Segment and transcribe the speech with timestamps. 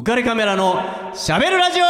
[0.00, 0.82] 浮かれカメラの
[1.14, 1.84] しゃべるラジオ。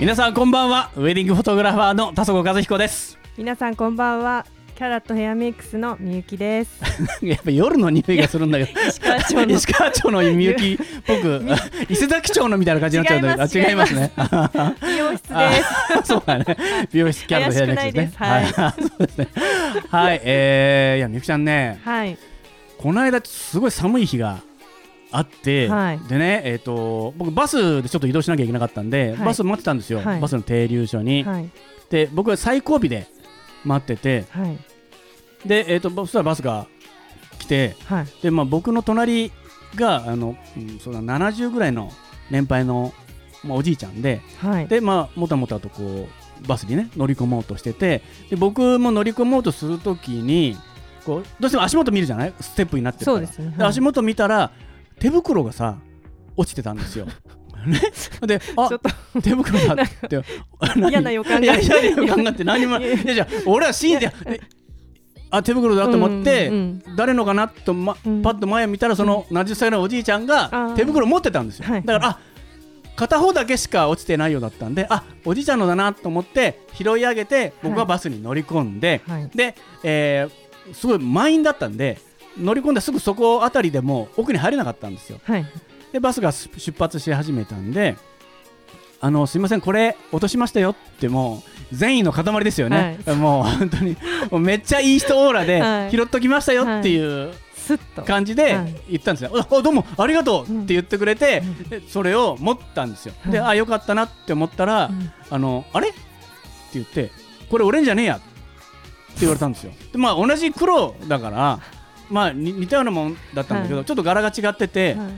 [0.00, 0.90] 皆さんこんばんは。
[0.96, 3.18] ウェディングフォトグラファーの田底和彦です。
[3.36, 4.46] 皆さんこんばんは。
[4.78, 6.70] キャラットヘアメイクスのみゆきです。
[7.20, 8.80] やっぱ夜の匂いがするんだけど。
[8.88, 9.52] 石川町の。
[9.52, 11.42] 石川町のみゆき僕
[11.90, 14.12] 伊勢崎町のみたいな感じになっちゃうんだけどあ違いますね。
[14.80, 15.32] 美容室です。
[15.32, 16.56] あそうだね。
[16.92, 18.12] 美容室キャラの部屋ですね。
[18.16, 18.62] 怪しくないです。
[18.62, 18.72] はい。
[18.80, 19.28] そうですね。
[19.88, 21.80] はいえー、いやみゆきちゃんね。
[21.84, 22.16] はい。
[22.78, 24.38] この間すごい寒い日が
[25.10, 25.98] あって、はい。
[26.08, 29.26] でねえっ、と僕バスでちょっと移動しなきゃいけなかったんで、はい。
[29.26, 30.20] バス待ってたんですよ、はい。
[30.20, 31.50] バスの停留所に、はい。
[31.90, 33.08] で僕は最後尾で
[33.64, 34.58] 待っててはい
[35.44, 36.66] でえっ、とそしたらバスが
[37.38, 38.06] 来てはい。
[38.22, 39.30] でまあ僕の隣
[39.74, 41.92] があの、うん、その70ぐらいの
[42.30, 42.92] 年配の、
[43.44, 44.66] まあ、おじいちゃんではい。
[44.68, 46.08] でまあもたもたとこ
[46.42, 50.56] うバスにね乗り込もうとしててで僕も乗り込もうとするときに
[51.04, 52.34] こうどうしても足元見るじゃない？
[52.40, 53.20] ステップになってるから。
[53.20, 53.54] ね。
[53.56, 54.50] で足元見たら
[54.98, 55.78] 手袋がさ
[56.36, 57.06] 落ちてたんですよ。
[57.66, 57.80] ね、
[58.22, 58.70] であ
[59.20, 60.22] 手袋だって。
[60.76, 61.58] 何嫌な予感が。
[61.58, 62.78] 嫌な予感があって何も。
[62.78, 64.40] いやじゃあ俺はシーンでえ
[65.30, 68.22] あ手袋だと思って、うんうん誰のかなと、まうん。
[68.22, 71.82] パッと前を見たらその70歳のおじいちゃんが手袋持ってたんですよ、はい。
[71.84, 72.18] だからあ
[72.96, 79.30] 片方だけしか落ちてないようだったんであおじいちゃんのだなと思って拾い上げて僕はバスに乗り込んで、はい。
[79.34, 79.54] で、
[79.84, 81.98] えーすごい満員だったんで
[82.36, 85.20] 乗り込んですぐそこあたりでもう奥に入れなかったんですよ。
[85.24, 85.46] はい。
[85.92, 87.96] でバスが出出発し始めたんで
[89.00, 93.96] あのすいませんこれ落としましたよってもう善意の塊ですよね、もう本当に
[94.30, 95.90] もうめっちゃいい人オーラで はい。
[95.90, 97.32] 拾っときましたよっていう
[98.06, 98.74] 感じではい。
[98.90, 100.62] 言ったんですよ、ああどうもありがとううん。
[100.62, 105.12] って言ってくれて、でそれを持ったんですよ、ではいあよかったなって思ったら、うん。
[105.30, 105.88] あのあれ？
[105.88, 105.98] って
[106.74, 107.10] 言って
[107.50, 108.16] これ俺んじゃねえや。
[108.16, 108.24] って
[109.20, 109.72] 言われたんですよ。
[109.92, 111.60] でまあ同じ黒だから
[112.08, 113.84] まあに似たようなもんだったんだけど、はい。
[113.84, 115.08] ちょっと柄が違ってて、はい。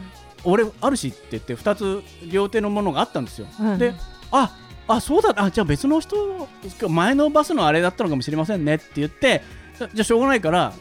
[0.43, 3.79] 俺あるしって言って2つ両手のものがあったんですよ、はい。
[3.79, 3.95] で
[4.33, 4.57] あ
[4.93, 6.49] あそうだあじゃあ別の人
[6.89, 9.43] 前のバスのあれだったのかもしれませんねって言って
[9.79, 10.73] じゃあしょうがないから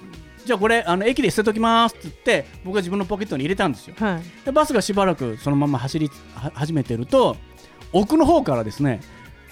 [0.46, 3.96] じゃあこれあの駅で捨てときますって言って僕が自分のポケットに入れたんですよ。
[4.00, 4.46] はい。
[4.46, 7.38] でバスがしばらくそのまま走りは始めてると
[7.94, 9.02] 奥の方からですね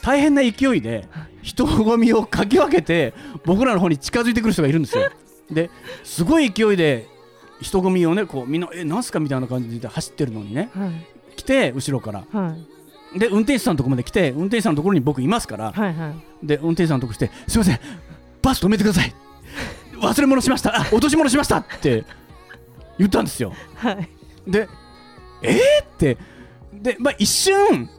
[0.02, 1.08] 大変な勢いで
[1.44, 3.14] 人混みをかき分けて
[3.46, 5.12] 僕らの方に近づいてくる人がいるんですよ。
[5.52, 5.70] で
[6.04, 7.08] すごい勢いで
[7.62, 11.36] 人混みをねこうみんなえなんすかみたいな感じで走ってるのにねはい。
[11.36, 12.26] 来て後ろから。
[12.32, 12.77] はい
[13.16, 16.46] で運転手さんのところまで来て運転手さんのところに僕いますからはいはい。
[16.46, 17.80] で運転手さんのとこしてすいません
[18.42, 19.14] バス止めてください。
[20.00, 20.80] 忘れ物しました。
[20.80, 22.06] あ落とし物しましたって
[22.98, 23.54] 言ったんですよ。
[23.76, 24.10] はい。
[24.48, 24.68] で
[25.42, 26.18] えー、って。
[26.74, 27.90] で、まあ、一瞬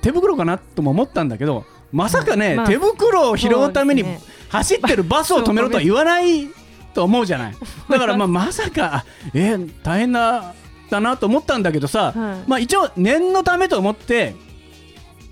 [0.00, 4.04] 手袋かなとも思ったんだけどまさかね、まあ手袋を拾うために
[4.48, 6.48] 走ってるバスを止めろとは言わない
[6.94, 7.54] と思うじゃない。
[7.90, 10.54] だからまあまさかあえー、大変な
[10.90, 12.48] だなと思ったんだけどさ、はい。
[12.48, 14.34] まあ一応念のためと思って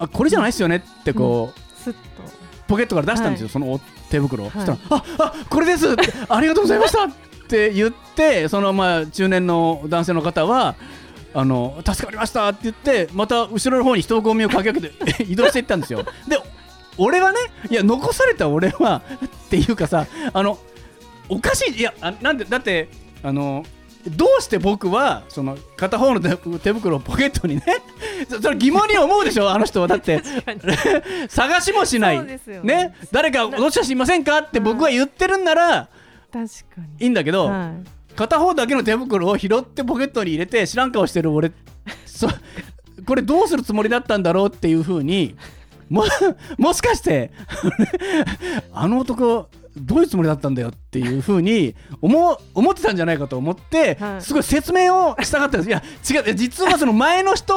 [0.00, 1.98] あこれじゃないっすよねってこう、スッと。
[2.66, 3.52] ポケットから出したんですよ、はい。
[3.52, 3.80] その
[4.10, 4.66] 手袋を、はい。
[4.66, 7.10] そしたらああこれですって ありがとうございましたっ
[7.48, 10.76] て言ってそのまあ中年の男性の方は
[11.34, 16.04] あの助かりましたって言ってまた後ろの方に人混みをかけ分けて 移動していったんですよ。
[16.26, 16.40] で
[16.96, 17.38] 俺はね
[17.70, 20.58] いや残された俺はっていうかさあの
[21.28, 22.88] おかしいいやあなんでだって
[23.22, 23.64] あの
[24.08, 27.62] どうして僕はその片方の手手袋をポケットにね
[28.28, 29.88] そ それ疑問に思うでしょあの人は。
[29.88, 30.22] だって。
[31.28, 32.20] 探しもしない。
[32.62, 32.94] ね。
[33.12, 34.38] 誰か落ちた人いませんか？
[34.38, 35.88] って僕は言ってるんなら
[36.32, 36.46] 確か
[36.98, 38.16] いいんだけど、にはい。
[38.16, 41.52] 片方だけの手袋を拾ってポケットに入れて知らん顔してる俺。
[42.06, 42.28] そ
[43.06, 45.34] これどうするつもりだったんだろうっていうふうに
[45.88, 46.04] も
[46.58, 47.30] もしかして
[48.72, 50.68] あの男どういうつもりだったんだよ？
[50.68, 54.22] っていうふうに思う思ってたんじゃないかと思って、はい。
[54.22, 55.68] すごい説明をしたかったんです。
[55.68, 55.82] いや
[56.24, 57.54] 違う実はその前の人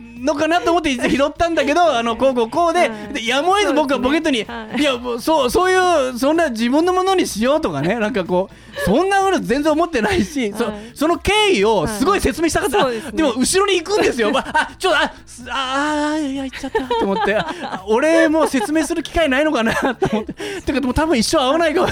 [0.00, 3.14] のかなと思って 拾ったんだけどあのこうこうこうで,、はい。
[3.14, 4.42] でやむを得ず僕はポケットに、い。
[4.80, 10.74] いやそうそういうそんな自分のものにしようとかねなんかこうそんなふうに全然思ってないし、そはい。
[10.94, 17.34] その経緯をすごい説明したかった、でも後ろに行くんですよ、ま あ、あちょっとあすあーいや行っちゃったと思って。
[17.36, 20.32] あ俺もう説明する機会ないのかなと思って。
[20.64, 21.88] てかでも多分一生会わないかも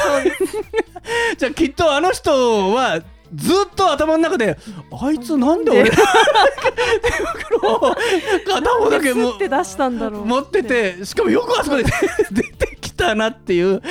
[1.36, 3.00] じゃあきっとあの人は
[3.34, 4.58] ずっと頭の中で
[4.90, 5.86] あいつなんで俺の
[7.02, 7.10] 手
[7.58, 7.94] 袋を
[8.44, 11.84] 片方だけもスッて出したんだろう持っててしかもよくあそこで
[12.32, 13.82] 出てきたなっていう。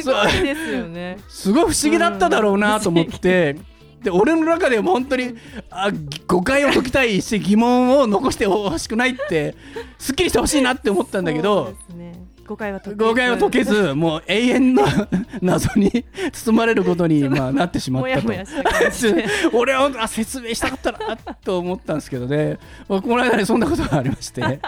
[0.00, 1.18] すごいですよね。
[1.28, 3.56] すごい不思議だっただろうなと思って、
[4.02, 5.34] で俺の中でも本当に
[5.70, 5.90] あ
[6.26, 9.54] 誤解を解きたいし疑問を残してほしくないって
[9.98, 11.74] すっきりしてほしいなって思ったんだけど。
[11.94, 13.04] ね誤解は解けず。
[13.04, 14.84] 誤解を解けずもう永遠の
[15.40, 18.28] 謎に包まれることに まあなってしまったと。
[19.52, 22.58] 俺はあ説明したかったなと思ったんですけどね、
[22.88, 24.60] まあ、この間にそんなことがありまして。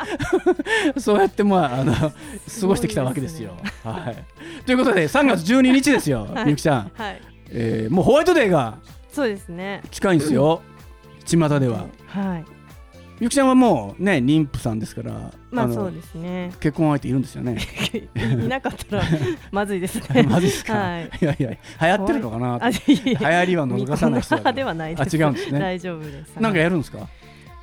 [0.97, 2.13] そうやってまああの過
[2.63, 3.57] ごしてきたわけですよ。
[3.83, 6.45] はい、ということで3月12日ですよ、はい。
[6.45, 7.21] みゆきさん、はい。
[7.51, 8.79] えーもうホワイトデーが
[9.13, 9.83] そうですね。
[9.91, 10.63] 近いんですよ。
[11.25, 11.87] 巷では。
[12.07, 12.45] はい。
[12.49, 12.54] み
[13.21, 16.53] ゆきちゃんはもうね妊婦さんですからのまあそうですね。
[16.61, 17.57] 結婚相手いるんですよね。
[18.17, 19.05] いなかったら
[19.53, 20.23] まずいですね。
[20.29, 21.11] マジですか、はい。
[21.21, 22.59] い、やいや流行ってるのかな？
[22.69, 25.15] 流や行りは逃さない人ではないです。
[25.15, 25.61] あ違うんですね。
[25.61, 26.37] 大丈夫です。
[26.37, 27.07] なんかやるんですか？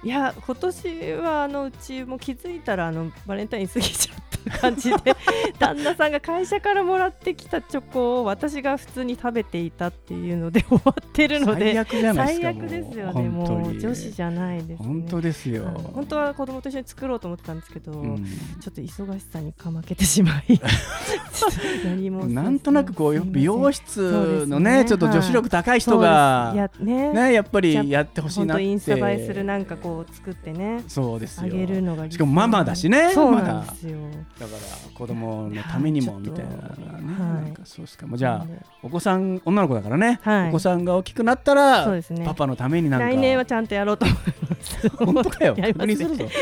[0.03, 5.15] いや今年はあのうちも気づいたらあのバレンタイン過ぎちゃった感じで
[5.59, 13.29] 旦那さんが会社からもらってきたチョコを私が普通に食べていたっていうので終わってるので最悪じゃないですか最悪ですよね。
[13.29, 18.25] もうに女子じゃないですね本当ですよ、はい本当は子供と一緒に作ろうと思ってたんですけど、うん。
[18.25, 20.59] ちょっと忙しさにかまけてしまい
[22.29, 24.85] なんとなくこう美容室のねね。
[24.85, 27.13] ちょっと女子力高い人が、やね。
[27.13, 28.63] ねやっぱりやってほしいなって。
[28.63, 31.45] インスタ映えするなんかこう作ってねそうですよ。
[31.45, 33.97] あげるのがしかもママだしねそうなんですよ、
[34.41, 34.59] だから
[34.97, 38.07] 子供のためにもみたいなね、はいなんかそうですか。
[38.07, 38.45] もうじゃあ
[38.81, 40.49] お子さん女の子だからね、はい。
[40.49, 42.25] お子さんが大きくなったら、そうですね。
[42.25, 43.05] パパのためになんか。
[43.07, 44.89] 来年はちゃんとやろうと思います。
[44.89, 45.55] 本当かよ。
[45.61, 46.25] 確認するぞ。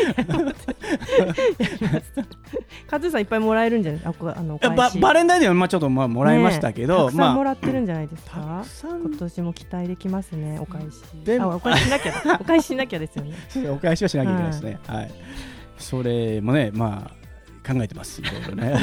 [2.88, 4.02] カズさんいっぱいもらえるんじゃない？
[4.06, 7.44] あこあのおいやば返しバレンタインデーはまあちょっとまあもらいましたけど、ねたもまあ。
[7.44, 9.02] らってるんじゃないですたかくさん。
[9.02, 10.86] 今年も期待できますねお返し。
[11.26, 12.12] であお返ししなきゃ。
[12.24, 13.36] だお返ししなきゃですよね。
[13.70, 14.80] お返しはしなきゃいけないですね。
[14.88, 15.12] はい。
[15.78, 17.19] それもね、まあ
[17.74, 18.22] 考えてます。
[18.22, 18.80] いろいろね。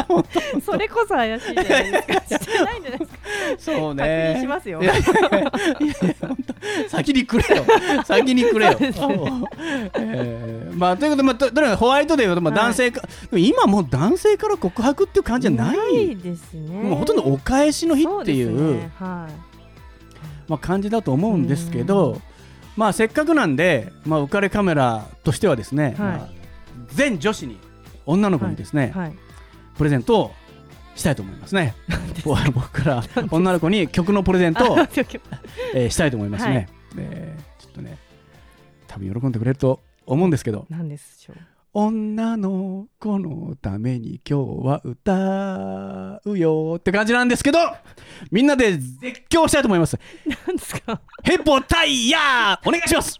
[0.64, 2.38] それこそ怪しいじゃないですか。
[2.38, 3.18] してないんじゃないですか。
[3.58, 4.38] そうね。
[4.40, 4.82] しますよ。
[4.82, 6.88] いやいやいやいや本当。
[6.88, 7.64] 先にくれよ。
[8.04, 8.76] 先にくれよ。
[8.80, 12.64] えーまあということで、まあ、ととにかくホワイトデーはまあはい。
[12.64, 16.16] 男性か、でも今もう男性から告白っていう感じじゃない。
[16.16, 16.82] ですね。
[16.82, 18.90] もうほとんどお返しの日っていうね。
[18.98, 19.32] はい。
[20.48, 22.20] まあ、感じだと思うんですけど、
[22.76, 25.94] まあせっかくなんで、まあ、浮かれカメラとしてはですね、はい。
[25.96, 26.42] まあ
[26.94, 27.58] 全女子に
[28.06, 29.14] 女の子にですね、はい。
[29.76, 30.34] プレゼントを
[30.94, 31.74] したいと思いますね。
[32.54, 34.78] 僕から女の子に曲のプレゼントを、
[35.74, 36.54] えーしたいと思いますね。
[36.54, 36.68] はい。
[36.98, 37.96] えーちょっとね、
[38.86, 41.36] 多分喜んでくれると思うんですけど、何でしょう？
[41.74, 47.58] 女の子のために今日は歌うよって感じなんですけど、
[48.30, 49.48] みんなで絶叫。
[49.48, 49.98] したいと思います。
[50.46, 51.00] 何ですか？
[51.22, 53.18] ヘポタイヤーお願いします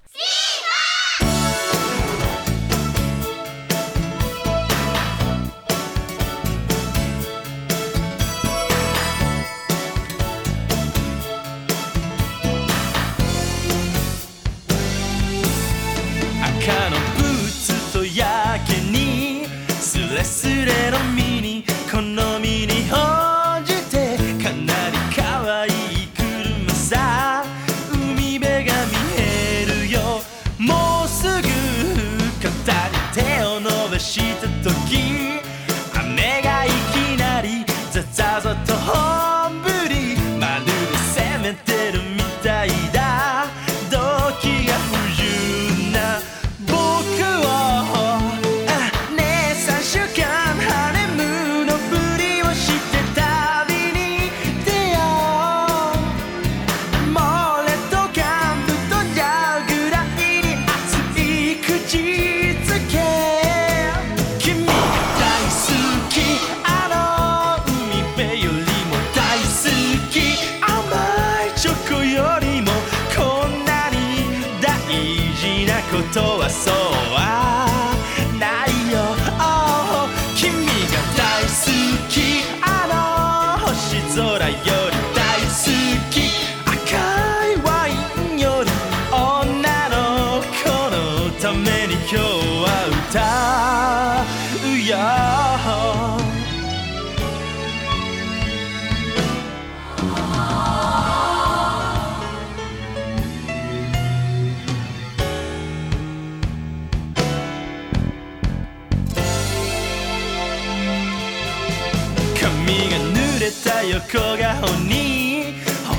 [113.93, 115.53] 横顔に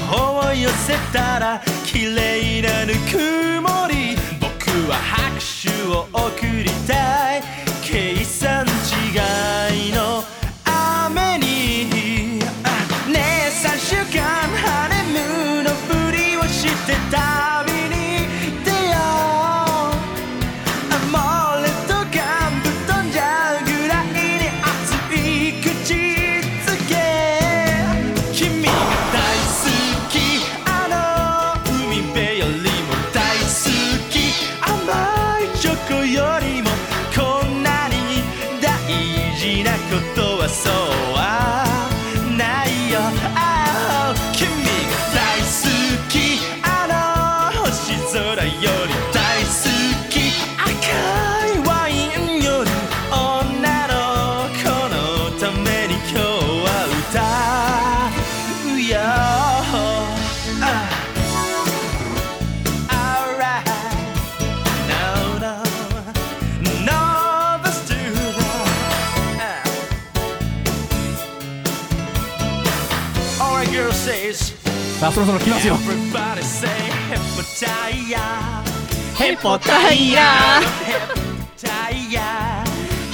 [0.10, 4.18] 頬を寄せたら綺麗なぬくもり。
[4.42, 7.44] 僕は拍手を送りたい。
[75.14, 75.76] そろそろ来ますよ。
[75.76, 78.20] ヘポタイヤ
[79.16, 80.24] ヘポタイヤ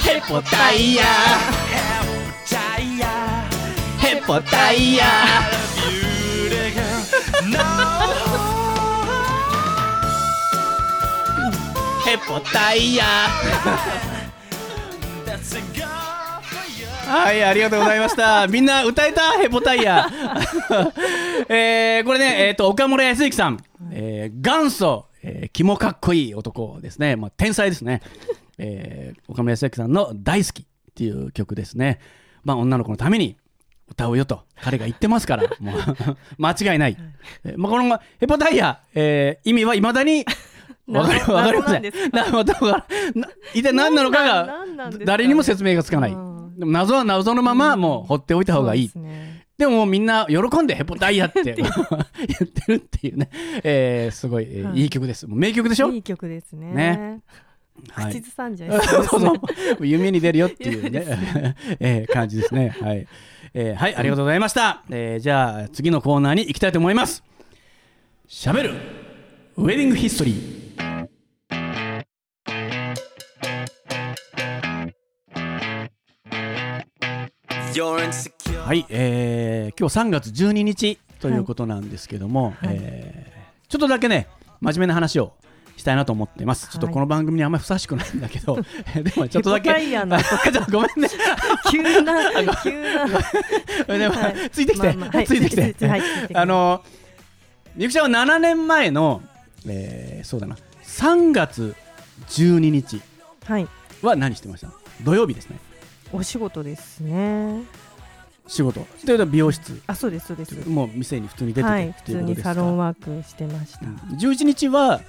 [0.02, 1.04] ヘポタイヤ
[3.98, 5.04] ヘポタイヤ
[12.06, 13.04] ヘポタイヤ
[17.10, 18.46] はいありがとうございました。
[18.46, 19.32] みんな歌えた？
[19.32, 20.06] ヘポタイヤ。
[21.50, 23.58] えー、これねえっ、と岡村康之さん、
[23.90, 27.16] えー、元祖、えー、キモかっこいい男ですね。
[27.16, 28.00] まあ天才ですね、
[28.58, 31.98] えー、岡村康之さんの大好きっていう曲ですね。
[32.44, 33.36] まあ女の子のために
[33.88, 34.44] 歌うよと。
[34.62, 35.48] 彼が言ってますから。
[35.58, 35.80] もう
[36.38, 36.96] 間違いない、
[37.44, 40.24] えーまあ、このヘポタイヤ、えー、意味はいまだに
[40.86, 41.20] わかり
[41.60, 41.86] ません。
[43.54, 46.29] 一体何なのかなが誰にも説明がつかない。
[46.60, 48.88] うんでも謎は謎のままもう放っておいた方がいい。
[48.88, 49.46] そうですね。
[49.58, 51.62] でももうみんな喜んでヘポタイヤって言 って
[52.72, 52.76] る。
[52.76, 53.28] っていうね、
[53.62, 54.80] えーすごい、えーはい。
[54.82, 55.26] いい曲です。
[55.26, 55.90] もう名曲でしょ？
[55.90, 56.72] いい曲ですね。
[56.72, 57.20] ね。
[57.92, 58.12] はい。
[58.12, 59.36] 口ずさんじゃいそうそう。
[59.86, 62.74] 夢に出るよっていう夢ですね、えー感じですね。
[62.80, 63.06] はい、
[63.54, 64.82] えーはい、ありがとうございました。
[64.90, 67.22] えーじゃあ次のコーナーに行きたいと思います。
[68.28, 68.70] しゃべる
[69.56, 70.59] ウェディングヒストリー。
[78.64, 82.76] はい、えー今日3月12日ということなんですけども、はい。
[82.80, 84.26] えーちょっとだけね
[84.60, 85.32] 真面目な話を
[85.76, 86.68] したいなと思ってます。
[86.70, 88.56] ちょっとはいこの番組にあんまりふさわしくないんだけど、
[88.94, 89.70] でもちょっとだけ。
[90.72, 91.08] ごめんね。
[91.70, 92.30] 急な
[92.62, 93.06] 急な。
[93.98, 94.50] でもはい。
[94.50, 95.10] ついてきて、まあまあ。
[95.16, 95.26] はい。
[95.26, 95.74] ついてきて。
[96.34, 96.82] あの
[97.76, 99.22] みゆきちゃんは7年前の、
[99.68, 101.76] えーそうだな、3月
[102.28, 103.00] 12日
[103.46, 103.68] はい。
[104.02, 104.72] は何してました？
[105.02, 105.58] 土曜日ですね。
[106.12, 107.62] お仕事ですね。
[108.46, 108.80] 仕事。
[109.06, 109.80] というと美容室。
[109.86, 110.68] あそうですそうです。
[110.68, 111.92] もう店に普通に出ててはい。
[111.92, 113.86] 普通にサロンワークしてました。
[113.86, 113.94] うん。
[114.16, 115.00] 11日は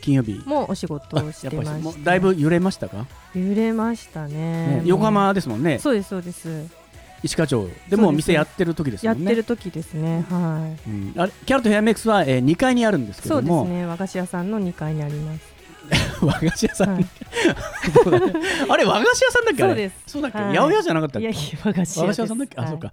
[0.00, 0.42] 金曜日。
[0.44, 2.04] もうお仕事をしてました。
[2.04, 4.78] だいぶ揺れましたか、揺れましたね。
[4.78, 5.78] ね横浜ですもんね。
[5.78, 6.66] そうですそうです。
[7.22, 7.70] 石川町。
[7.88, 9.12] でも店やってる時ですね。
[9.12, 10.26] ってる時ですね。
[10.28, 11.14] はうん。
[11.16, 13.86] あれキャラとヘアメイクスは、えー、2階にあるんですいそうですね。
[13.86, 15.51] 和菓子屋さんの2階にあります
[16.26, 17.06] 和菓子屋さん、はい。
[18.68, 19.72] あれ和菓子屋さんだっけあれ？
[19.72, 19.94] そうです。
[20.06, 20.56] そうだっけ、はい。
[20.56, 21.28] 八百屋じゃなかったっけ？
[21.64, 22.70] 和菓子屋さんだっけ、あはい。
[22.70, 22.92] そうか。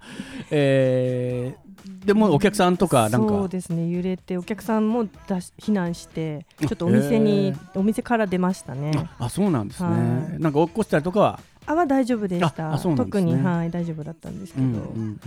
[0.50, 3.28] えー、でもお客さんとかなんか？
[3.28, 3.88] そうですね。
[3.88, 7.58] 揺れてお客さんも出し避難してちょっとお店へにー。
[7.74, 8.92] お店から出ましたね。
[9.18, 9.96] ああそうなんですね、は
[10.38, 10.40] い。
[10.42, 11.40] なんか落っこちたりとかは？
[11.66, 12.70] あは大丈夫でした。
[12.70, 13.30] ああそうなんですね。
[13.30, 15.20] 特にはい大丈夫だったんですけど、うんうんうん。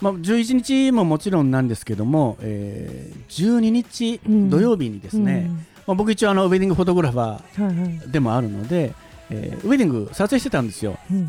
[0.00, 4.50] まあ、11日ももちろんなんですけども、えー、12日うん。
[4.50, 5.48] 土曜日にですね、
[5.86, 7.88] まあ、僕一応あのウェディングフォトグラファうんはいはい。
[7.98, 8.94] ーでもあるので、
[9.30, 10.98] えーウェディング撮影してたんですよ。
[11.10, 11.28] うん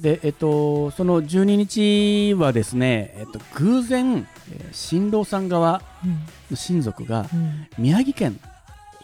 [0.00, 6.10] で、えっと、その12日はですね、えっと、偶然、えー新郎さん側うん。
[6.50, 7.66] の親族がうん。
[7.78, 8.38] 宮城県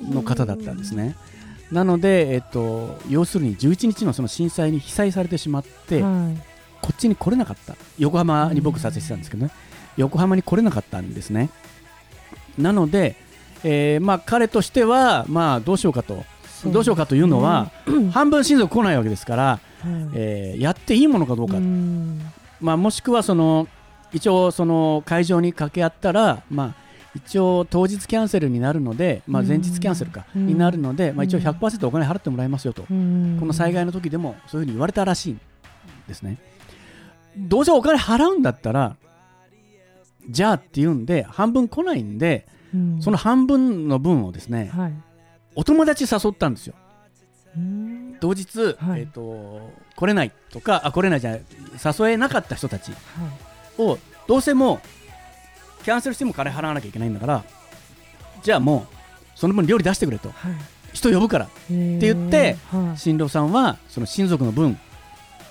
[0.00, 1.16] の方だったんですね、
[1.70, 6.42] なので、えっと、要するに11日のその震災に被災されてしまって、はい。
[6.82, 7.76] こっちに来れなかった。
[7.98, 9.52] 横浜に僕撮影してたんですけどね、
[9.96, 11.48] 横浜に来れなかったんですね。
[12.58, 13.16] なので、
[13.64, 16.24] えーまあ、彼としては、まあ、どうしようかと。
[16.66, 17.70] どうしようかというのは、
[18.12, 19.60] 半分親族来ないわけですから、はい。
[20.14, 22.20] えーやっていいものかどうか、うん。
[22.60, 23.66] まあ、もしくはその
[24.12, 26.82] 一応その会場に掛け合ったら、まあ、
[27.14, 30.46] 一応当日キャンセルになるので、まあ、前日キャンセルか、うん。
[30.46, 31.44] になるので、まあ、一応うん。
[31.44, 33.38] 100%お金払ってもらいますよと、うん。
[33.40, 35.40] この災害の時でもそういうふうに言われたらしいん
[36.06, 36.38] ですね。
[37.36, 38.96] どうせお金払うんだったら
[40.28, 43.02] じゃあっていうんで半分来ないんでうん。
[43.02, 44.92] その半分の分をですねはい。
[45.54, 46.74] お友達誘ったんですよ。
[47.56, 48.16] うん。
[48.20, 49.00] 当日、はい。
[49.00, 51.42] えー、と来れないとかあ来れないじゃない
[51.98, 52.96] 誘えなかった人たちは
[53.78, 53.82] い。
[53.82, 54.80] をどうせも
[55.80, 57.44] うキャンセルしても金払わなきゃいけないんだから
[58.42, 58.94] じゃあもう
[59.38, 60.30] その分料理出してくれと。
[60.30, 60.52] はい。
[60.92, 62.98] 人呼ぶからって言ってはい。
[62.98, 64.78] 新郎さんはその親族の分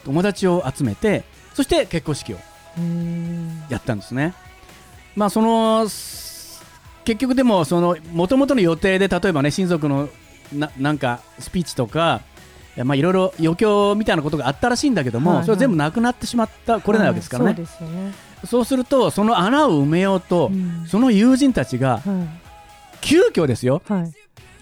[0.03, 1.23] 友達を集めて
[1.53, 2.37] そして結婚式を
[2.77, 4.33] うんやったんですね。
[5.15, 6.30] まあそのす
[7.05, 10.09] 結局でもその元々の予定で例えばね親族の
[10.53, 12.21] ななんかスピーチとか
[12.83, 15.45] まあいろいろ余興みたいなことがあったらしいんだけども、はいはい。
[15.45, 18.13] それ全部なくなってしまった来れないわけですからね、はいそうね。
[18.45, 20.85] そうするとその穴を埋めようと、うん。
[20.87, 22.27] その友人たちがは
[23.01, 23.81] 急遽ですよ。
[23.87, 24.13] はい。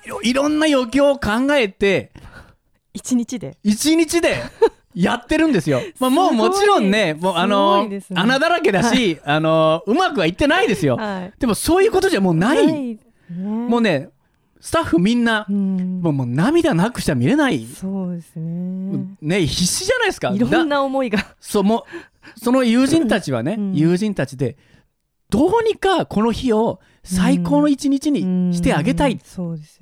[0.06, 2.12] いろいろんな余興を考えて
[2.94, 3.58] 一日で。
[3.64, 4.38] 一日で
[5.02, 5.82] やってるんですよ。
[6.00, 8.02] まあ、もうもちろんねもうあすのね。
[8.14, 10.98] 穴だらけだし、あのうまくはいってないですよ。
[10.98, 11.34] はい。
[11.40, 12.98] でもそういうことじゃもうない、ね。
[13.32, 14.10] もうね
[14.60, 16.02] スタッフみんな、うん。
[16.02, 19.06] もうもう涙なくしちゃ見れない、そうですね。
[19.22, 20.32] ね必死じゃないですか。
[20.32, 21.34] いろんだな思いが。
[21.40, 21.86] そうも
[22.36, 23.74] うその友人たちはね、うん。
[23.74, 24.58] 友人たちで
[25.30, 29.18] どうにかこの日を最高の一日にしてあげたいっ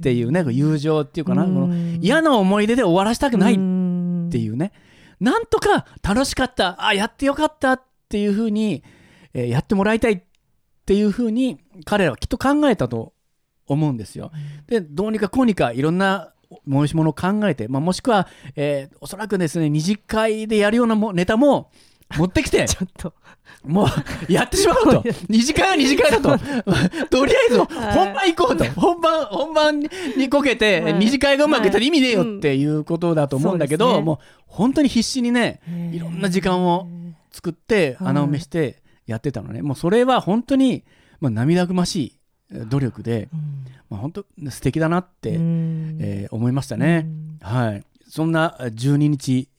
[0.04, 1.54] ていうね友情っていうかな、うん。
[1.56, 3.58] この嫌な思い出で終わらせたくないっ
[4.28, 4.72] っていうね、
[5.20, 8.84] なんとか楽しかったあやってよかったっていうふうに、
[9.34, 10.22] えーやってもらいたいっ
[10.86, 13.14] ていうふうに彼らはきっと考えたと
[13.66, 14.32] 思うんですよ。
[14.68, 16.34] でどうにかこうにかいろんな
[16.68, 21.72] 催し物を考えて、まあ、もしくは、えーおそらくですね二次会でやるようなもネタも
[22.16, 22.68] 持ってきて。
[22.68, 23.14] ちょっと。
[23.64, 25.04] もうやってしまおうと。
[25.28, 26.38] 二次会は二次会だと。
[27.10, 28.64] とりあえず本番行こうと。
[28.80, 29.80] 本番本番
[30.16, 30.94] にこけてはい。
[30.96, 36.88] 二次会がうまくいったら意味ねえよっていうことだと思うんだけど、もう本当に必死にねねいろんな時間を
[37.32, 40.84] 作ってはい穴埋めしてやってたのね、もうそれは本当に、
[41.20, 42.14] まあ、涙ぐましい
[42.52, 43.30] えー努力で、
[43.90, 47.08] まあ、本当素敵だなって、えー思いましたね。
[47.42, 49.50] はい、そんな12日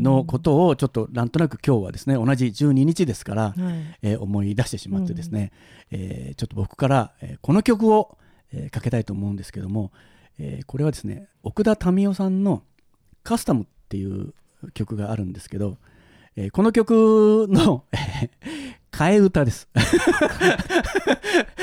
[0.00, 3.54] のことをちょっとなんとなく今日はですね同じ12日ですから、
[4.02, 5.52] えー思い出してしまってですね、
[5.90, 8.16] えーちょっと僕から、えーこの曲を、
[8.52, 9.92] えーかけたいと思うんですけども、
[10.38, 12.62] えーこれはですね奥田民生さんの
[13.24, 14.34] 「カスタム」っていう
[14.74, 15.78] 曲があるんですけど、
[16.36, 17.84] えーこの曲の
[18.92, 19.68] 替え歌です。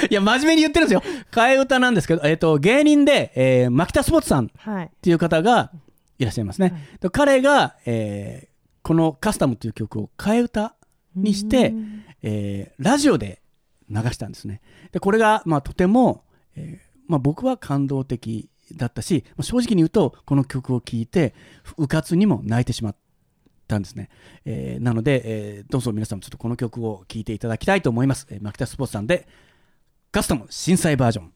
[0.09, 1.01] いや真面目に言ってるんですよ。
[1.31, 4.85] 替え歌なんですけど、えー、と芸人で、えー、牧田スポーツさんはい。
[4.85, 5.82] っていう方がい
[6.19, 6.69] らっしゃいますね。
[6.69, 10.75] はいで彼が、えーこの「カスタム」という曲を替え歌
[11.15, 13.41] にして、うんえーラジオで
[13.89, 14.61] 流したんですね。
[14.91, 21.33] でこれが、まあ、とても、えーまあ、僕は感動的だったし、まあ正直に言うとこの曲を聴いて
[21.77, 22.95] うかつにも泣いてしまっ
[23.67, 24.09] たんですね。
[24.43, 28.27] えーなので、えーどうぞ皆さんもちょっとこの曲を聴いていただきたいと思います。
[28.29, 29.27] えー、マキタスポーツさんで
[30.11, 31.31] カスタム震災バージョン。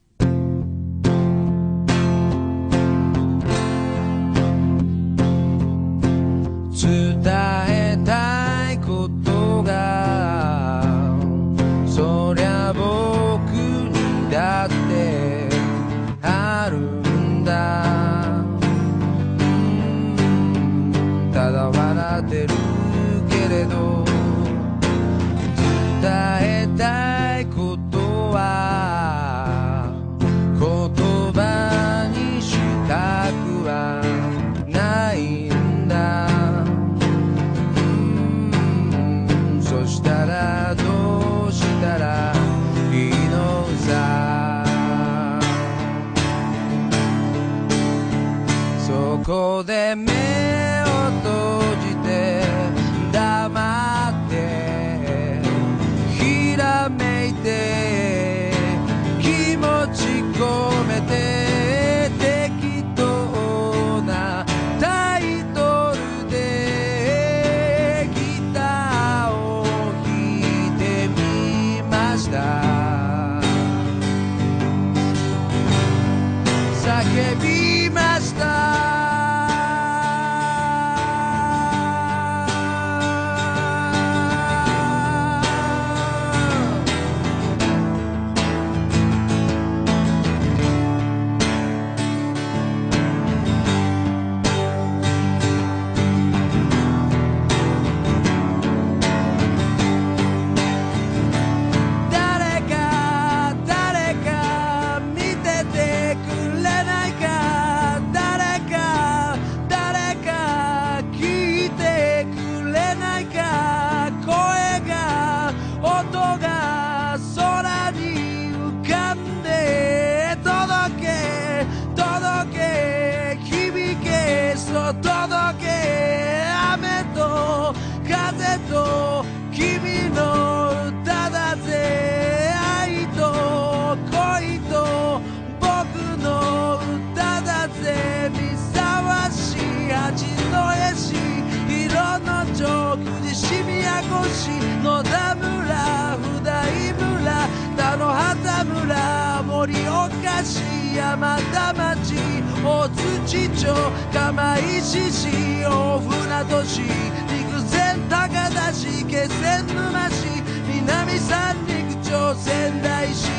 [148.68, 150.60] 村盛岡市
[150.94, 152.14] 山田町
[152.62, 153.74] 大槌町
[154.12, 163.30] 釜石市大船渡市陸前高田市気仙沼市南三陸町仙台市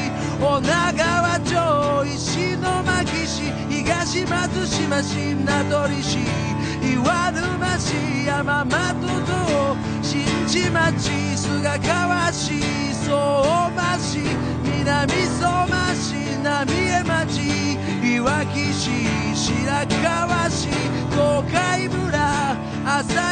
[0.41, 6.17] 女川町石巻市東松島新名取市
[6.81, 11.11] 岩沼市山本と新地町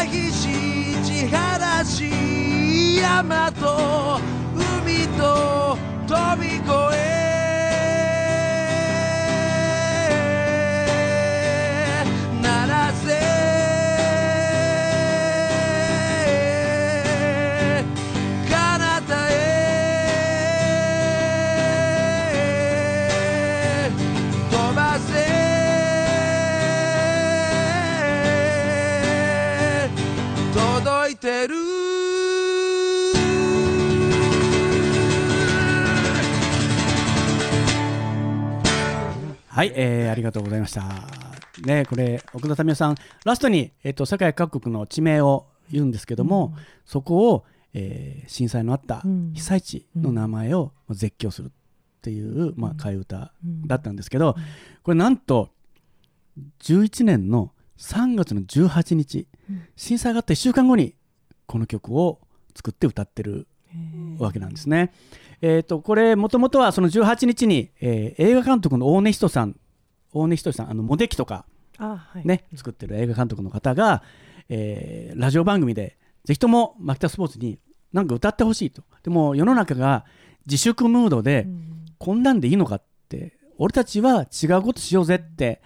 [0.05, 0.49] 日市
[1.03, 4.19] 千原市山と
[4.53, 6.63] 海と飛び越
[6.95, 7.26] え。
[39.57, 40.83] はい、えー、ありがとうございました。
[41.65, 46.53] ね、これ奥田民生さんラストにえっ、と世界各国の地名を言うんですけども、
[46.85, 47.43] そこを、
[47.73, 49.33] えー震災のあったうん。
[49.33, 51.51] 被災地の名前を絶叫するっ
[52.03, 53.33] ていう、まあ替え歌
[53.65, 54.35] だったんですけど、
[54.83, 55.49] これなんと
[56.59, 59.27] 11年の3月の18日、
[59.75, 60.93] 震災があった1週間後に
[61.47, 62.19] この曲を
[62.55, 63.47] 作って歌ってる
[64.19, 64.77] わけなんですね。
[64.81, 65.26] えー、
[65.63, 69.55] とこれもともとはその18日に、えー映画監督の大根仁さん
[70.11, 71.45] 大根仁さんあのモデキとか
[71.77, 72.25] あはい。
[72.25, 74.03] ね、作ってる映画監督の方が、
[74.49, 77.59] えーラジオ番組でぜひともマキタスポーツに
[77.93, 78.83] なんか歌ってほしいと。
[79.03, 80.05] でも世の中が
[80.45, 81.77] 自粛ムードで、うん。
[81.97, 85.61] こんなんでいいのかって俺たちは違うことしようぜって、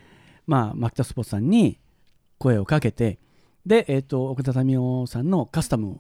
[0.48, 1.80] まあ、マキタスポーツさんに
[2.38, 3.20] 声をかけて
[3.66, 6.00] で、えー、と奥田民生さんのカスタム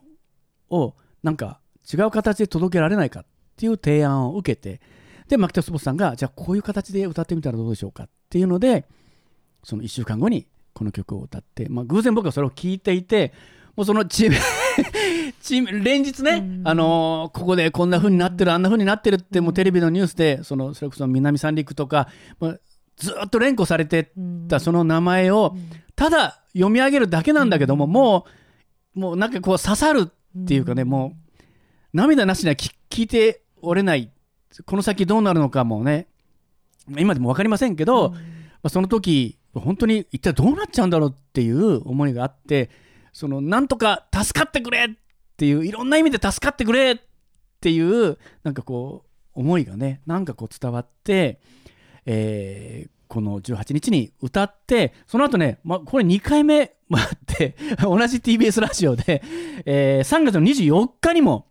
[0.70, 1.60] をなんか
[1.92, 4.82] 違う形で届けられないかっていう提案を受けて
[5.28, 8.86] でマキタスポーツさんがじゃあこういう形で歌ってみたらどうでしょうかっていうので
[9.64, 13.34] その1週間後にこの曲を歌って、まあ、偶然僕はそれを聞いていて
[13.76, 14.36] もうそのチーム
[15.42, 16.68] チーム連日ね、うん。
[16.68, 22.08] あのーここでこんな風になってるあんな風になってるってもうテレビのニュースでそのそれこそ南三陸とか、
[22.40, 22.58] まあ、
[22.98, 24.12] ずっと連呼されて
[24.48, 25.56] たその名前を
[25.96, 28.26] ただ読み上げるだけなんだけども、も
[28.96, 31.21] うもうなんかこう刺さるっていうかね、もう
[31.94, 34.12] 涙なしには聞聞いておれない。
[34.66, 36.08] この先どうなるのかもね。
[36.98, 38.18] 今でも分かりませんけど、ま
[38.64, 42.70] あ、その時本当に一体どうなっちゃうんだろうっていう思いがあって
[43.14, 44.90] そのなんとか助かってくれっ
[45.38, 46.98] ていういろんな意味で助かってくれっ
[47.60, 51.40] ていうなんかこう思いがねなんかこう伝わって、
[52.06, 59.22] えーこの18日に歌ってその後ね、まあ、これ2回目もあって 同じ TBS ラジオで、
[59.66, 61.48] えー3月の24日にも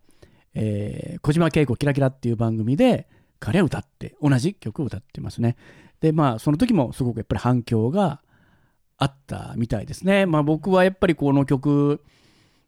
[0.53, 3.07] えー小島慶子キラキラ」っていう番組で
[3.39, 5.55] 彼は歌って同じ曲を歌ってますね。
[5.99, 8.21] でまあその時もすごくやっぱり反響が
[8.97, 10.25] あったみたいですね。
[10.25, 12.03] まあ僕はやっぱりこの曲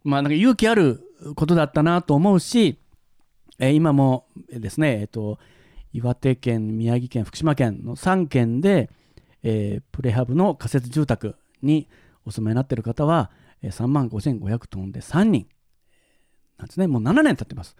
[0.04, 1.02] まあなんか勇気ある
[1.36, 2.80] ことだったなと思うし、
[3.60, 5.40] えー今もですねえっ、と
[5.94, 8.90] 岩手県宮城県福島県の3県で、
[9.44, 11.88] えープレハブの仮設住宅に
[12.26, 13.30] お住まいになっている方は、
[13.62, 15.48] えー3万5500トンで3人
[16.58, 16.88] なんですね。
[16.88, 17.76] もう7年経ってます、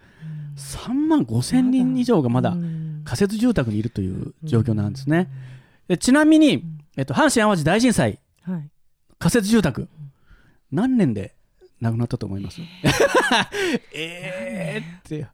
[0.56, 3.02] 3万5000人以上がまだうん。
[3.04, 5.28] 仮設住宅にいるという状況なんですね。
[5.88, 6.64] でちなみに、
[6.96, 8.18] えっと、阪神・淡路大震災。
[8.42, 8.70] はい。
[9.18, 9.88] 仮設住宅。
[10.72, 11.34] 何年で
[11.80, 12.60] 亡くなったと思います？
[13.94, 15.26] えーって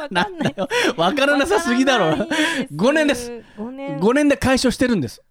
[0.00, 0.54] わかんない。
[0.96, 2.06] 分からなさすぎだろ。
[2.06, 2.74] わからないです。
[2.74, 3.30] 5年です。
[3.58, 3.98] 5年。
[4.00, 5.22] 5年で解消してるんです。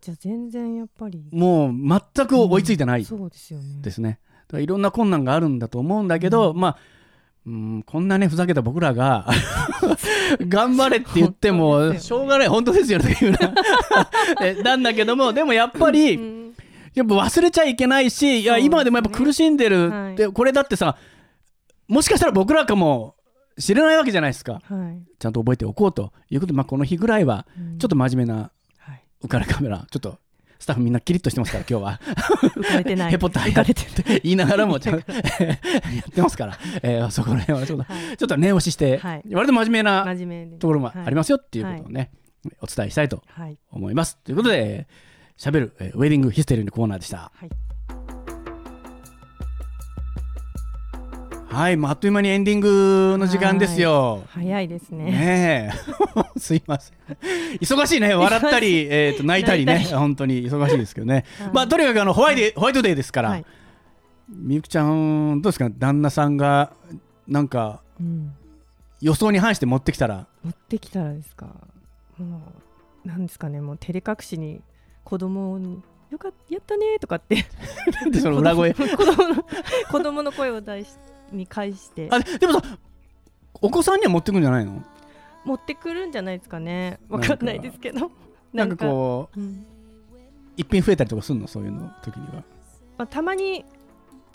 [0.00, 1.24] じゃあ全然やっぱり。
[1.32, 1.72] もう
[2.14, 3.82] 全く追いついてないそうですよね。
[3.82, 4.20] ですね
[4.52, 6.76] らいろんな困難があるんだと思うんだけど、まあ
[7.46, 9.28] うんこんなねふざけた僕らが
[10.48, 11.58] 頑張れって言って本
[11.92, 12.48] も しょうがない。
[12.48, 13.28] 本当ですよねってい
[14.58, 16.46] うなんだけどもでもやっぱり、うん。
[16.94, 20.16] やっぱ忘れちゃいけないし、いや今でもやっぱ苦しんでる、はい。
[20.16, 20.96] でこれだってさ
[21.88, 23.14] もしかしたら僕らかも
[23.58, 24.54] 知れないわけじゃないですか。
[24.54, 24.58] は
[24.90, 25.02] い。
[25.18, 27.78] ちゃんと覚えておこうということで、まあ、この日ぐらいはうん。
[27.78, 29.04] ちょっと真面目なはい。
[29.22, 30.18] 浮かれカメラちょっと
[30.58, 32.00] スタッフみんなキリッとしてますから今日は。
[32.56, 33.10] 浮かれてない。
[33.10, 38.16] ヘポタれてって言いながらもちゃんとやってますから、えーそこら辺はちょっと、はい。
[38.16, 39.22] ちょっと念押しして、はい。
[39.32, 40.04] 割と真面目な
[40.58, 42.10] ところもありますよっていうことをはね、
[42.60, 43.58] お伝えしたいとはい。
[43.70, 44.18] 思います。
[44.18, 44.86] ということで、
[45.36, 47.30] しゃべる、えーウェディングヒステリーのコーナーでした。
[47.34, 47.50] はい
[51.56, 54.24] はい、まあ、あっという間にエンディングの時間ですよ。
[54.28, 55.04] 早いですね。
[55.04, 55.72] ねえ。
[56.38, 56.96] すいません。
[57.62, 58.14] 忙しいね。
[58.14, 59.78] 笑ったり、えー、と 泣いたりね。
[59.90, 61.50] 本当に忙しいですけどね、はい。
[61.54, 63.44] まあとにかくあのホワイデーホワイトデーですから、はい。
[64.28, 65.70] みゆきちゃんどうですか？
[65.70, 66.72] 旦那さんが
[67.26, 68.34] なんかうん。
[69.00, 70.26] 予想に反して持ってきたら。
[70.44, 71.46] 持ってきたらですか？
[72.18, 72.42] も
[73.04, 73.62] うなんですかね。
[73.62, 74.60] もう照れ隠しに
[75.04, 77.46] 子供に「よかったやったね」とかって。
[78.10, 78.74] でその裏声？
[78.76, 79.44] 子供の
[79.90, 80.88] 子供の声を出し
[81.32, 82.08] に返して。
[82.10, 82.78] あでもさ
[83.60, 84.82] お子さんには持ってくんじゃないの？
[85.44, 86.98] 持ってくるんじゃないですかね。
[87.08, 88.10] わかんないですけど。
[88.52, 88.86] なんか。
[88.86, 89.66] こうう、うん。
[90.56, 91.46] 一品増えたりとかするの？
[91.46, 92.44] そういうの時には。
[92.98, 93.64] まあ、たまに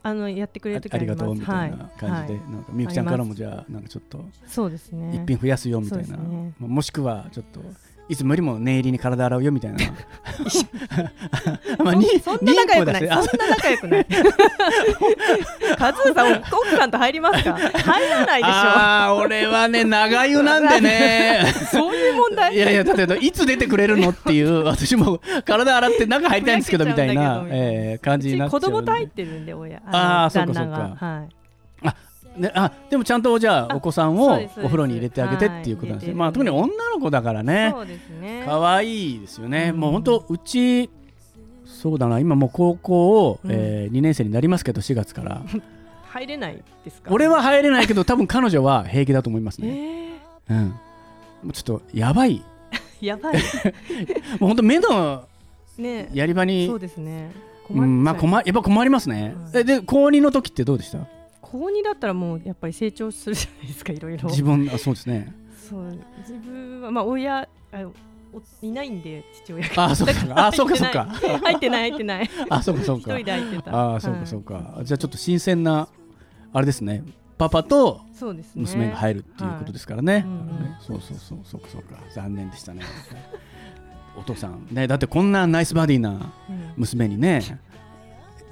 [0.04, 2.00] あのやってくれある時ありがとうみたいなはい。
[2.00, 2.52] 感じで、はい。
[2.52, 5.22] なんかみゆきちゃんからもじゃあなんかちょっとそうですね。
[5.24, 6.18] 一品増やすよみたいな、
[6.60, 7.62] もしくはちょっと
[8.12, 9.78] いつ無理も念入りに体洗うよみたいな。
[11.82, 13.02] まあにそんな仲良くない。
[13.02, 13.22] そんな
[13.52, 14.06] 仲良くない。
[15.78, 17.54] カズーさん奥さんと入りますか？
[17.54, 21.42] 入らないでしああー俺はね長湯なんでね。
[21.46, 22.54] ょそういう問題？
[22.54, 28.68] いやいやだっていつ出てくれるのっていう私も体洗って中入りたいんですけどみたいなえー感じになっちゃ子うんで。
[28.68, 29.82] 供と入ってるんで親。
[29.86, 30.98] あーそうかそうか。
[31.06, 31.41] はい
[32.38, 37.72] ね、あでもちゃんとじゃああお子さんをお風呂に入れてあげてっていうことなんですね、はいまあ特に女の子だからね。
[37.74, 38.44] そうですね。
[38.46, 39.80] 可愛いですよね、うん。
[39.82, 40.90] もう本当うち
[41.66, 42.20] そうだな。
[42.20, 43.52] 今もう高校を、うん。
[43.52, 45.42] え2年生になりますけど4月から。
[46.08, 47.10] 入れないですか？
[47.14, 50.54] 俺は入れないけど 多分彼女は平気だと思いますえね、ー。
[50.54, 50.76] うん、も
[51.50, 52.42] うちょっとやばい。
[53.02, 53.36] やばい。
[53.36, 53.40] も
[54.42, 55.24] う本当目の
[55.78, 56.10] ね。
[56.14, 57.32] やり場にそうですね。
[57.70, 57.82] う。
[57.86, 59.60] んまあ困やっぱ困りますね、うん。
[59.60, 61.00] えで高2の時ってどうでした？
[61.42, 64.30] 高二だったらもうやっぱり成長するじゃないですかいろいろ。
[64.30, 65.34] 自分あそうですね。
[65.70, 67.48] そう自分はまあ親あ
[68.34, 70.48] おいないんで父親があそうか。
[70.48, 71.06] あそうかそうか。
[71.06, 73.12] 入ってない入ってないあそうかそうか。
[73.12, 73.76] 一人で入ってた。
[73.76, 74.28] ああそうかはい。
[74.28, 75.88] そうか、じゃあちょっと新鮮な
[76.54, 77.04] あれですね。
[77.38, 78.02] パパと
[78.56, 80.24] 娘が入るっていうことですからね,、
[80.80, 81.96] そうそうそうそうかそうか。
[82.14, 82.84] 残念でしたね。
[84.16, 86.14] お父さんねだってこんなナイスバディなう
[86.54, 86.74] ん。
[86.78, 87.42] 娘にね。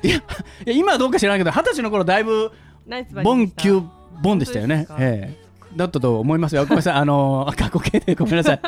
[0.02, 0.22] いやい
[0.66, 2.52] や今はどうか知らないけど二十歳の頃だいぶ
[3.24, 3.82] ボンでした級
[4.22, 4.88] ボンでしたよね。
[5.00, 5.50] ええ。
[5.76, 6.64] だったと思いますよ。
[6.64, 6.94] ごめんなさい。
[6.96, 8.60] あの ー過去形でごめんなさい。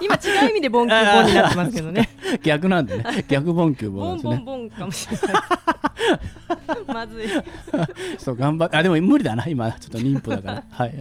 [0.00, 2.08] 今違う意味でボン級ボンになってますけどね。
[2.42, 3.24] 逆なんでね。
[3.28, 4.36] 逆ボン級ボンボなんですね。
[4.36, 5.42] ンボンボンかもしれない。
[6.86, 7.26] まずい。
[8.18, 9.46] そう頑張ってあでも無理だな。
[9.46, 10.62] 今ちょっと妊婦だから。
[10.70, 10.94] はい。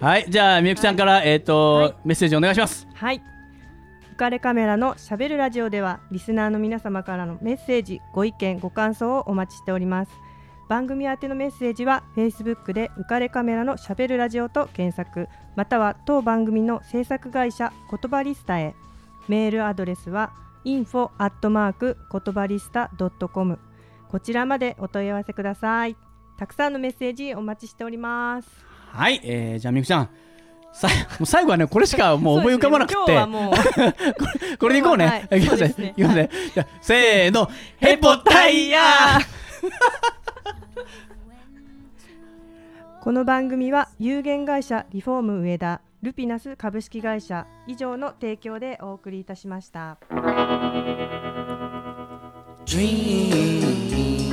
[0.00, 0.26] はい。
[0.28, 1.94] じゃあみゆきちゃんから、えっ、と、はい。
[2.04, 2.88] メッセージお願いします。
[2.94, 3.22] はい。
[4.16, 10.25] 浮かれカメラのしゃべるラジオではリスナーの皆様からのメッセージご意見ご感想をお待ちしております
[10.68, 18.74] 番組宛てのメッセージは Facebook で浮かれカメラのしゃべるラジオと検索または当番組の制作会社言葉リスタへ。
[19.28, 20.32] メールアドレスは
[20.64, 22.90] info アットマーク言葉リスタ
[23.32, 23.58] .com
[24.08, 25.96] こちらまでお問い合わせください。
[26.38, 28.48] たくさんのメッセージお待ちしております。
[28.92, 30.10] はい、えー、じゃあみゆきちゃん。
[30.72, 33.54] さもう最後はねこれしかもう 思い浮かばなくて、ね今日はもう
[34.58, 35.40] これでいこうね、はい。
[35.40, 35.74] いきますね。
[35.78, 36.30] ねいきますね
[36.80, 37.50] せーの。
[37.78, 38.80] ヘポタイヤ
[43.06, 49.96] この番組は有限会社リフォーム上田ルピナス株式会社以上の提供でお送りいたしました。
[52.64, 54.25] Dream,